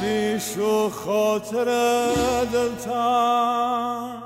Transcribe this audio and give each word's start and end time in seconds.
پریش 0.00 0.58
و 0.58 0.90
خاطر 0.90 1.64
دلتن 2.52 4.22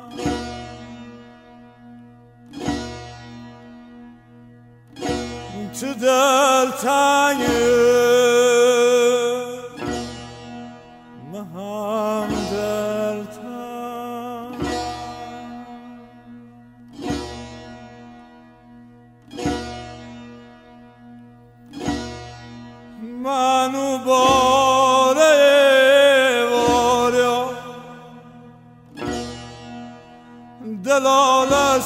تو 5.80 5.94
دلتنگه 5.94 7.40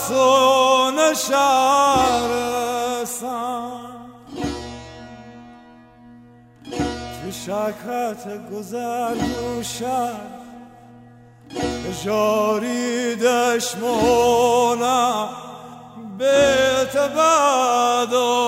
افسون 0.05 1.15
شهرستم 1.15 2.51
تو 7.23 7.31
شکت 7.33 8.25
گذر 8.53 9.15
دوشد 9.15 10.35
به 11.51 11.93
جاری 12.05 13.17
دشمونم 13.17 14.09
بیت 16.19 16.97
بعدو 16.97 18.45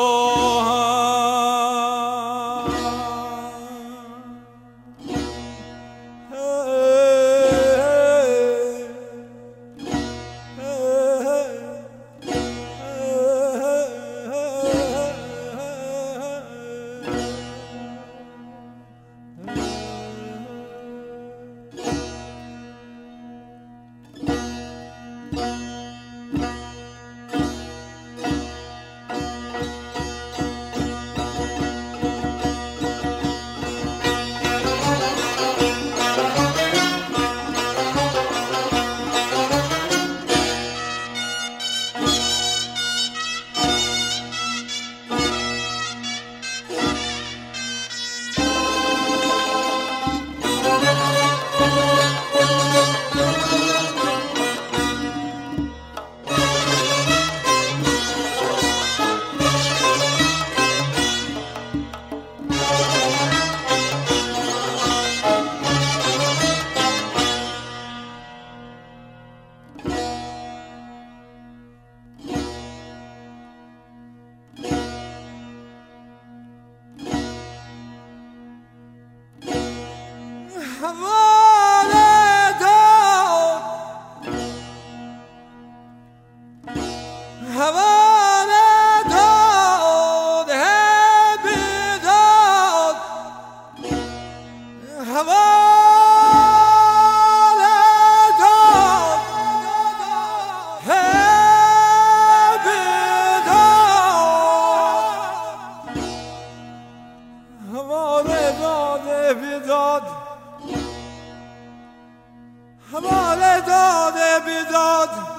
داد 113.61 114.15
بداد. 114.47 115.37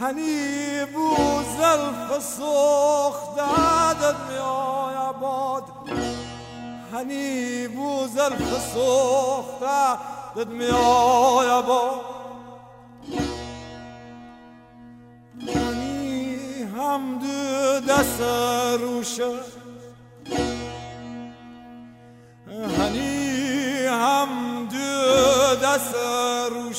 هنی 0.00 0.84
بو 0.94 1.16
زلف 1.58 2.22
سوخ 2.22 3.36
داد 3.36 4.16
می 4.30 4.38
آیا 4.38 5.12
باد 5.12 5.62
هنی 6.92 7.14
یعنی 7.14 7.68
بو 7.68 8.06
زلف 8.06 8.72
سوخ 8.74 9.60
داد 9.60 10.48
می 10.48 10.66
آیا 10.66 11.62
باد 11.62 12.00
هنی 15.54 16.62
هم 16.76 17.18
دو 17.18 17.80
دست 17.92 18.20
روشه 18.80 19.24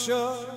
Sure. 0.01 0.50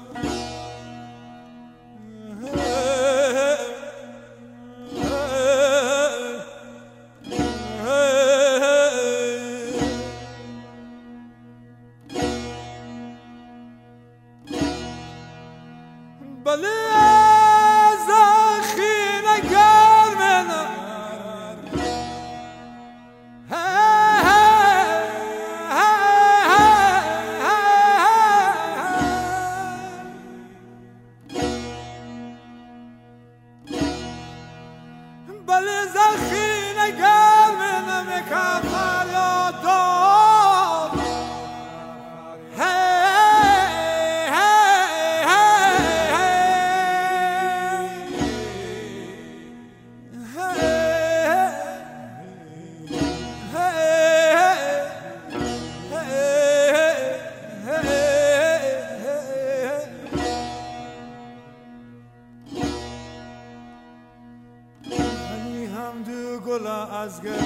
گلا 66.46 66.84
از 66.86 67.22
گل. 67.22 67.44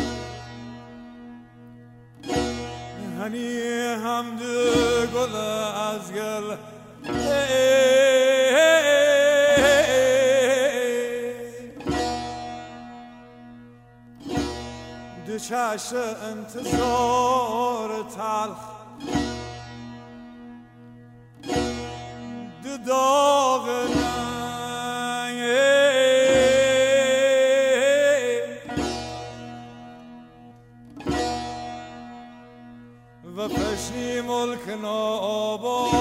هنی 3.21 3.59
حمد 4.05 4.43
گل 5.15 5.37
از 5.37 6.13
گل. 6.13 6.57
دو 15.27 15.39
چشم 15.39 15.97
انتظار 16.23 17.91
تلخ. 18.03 18.79
دو 22.63 22.77
ملکنا 34.23 34.99
آباد 35.59 35.99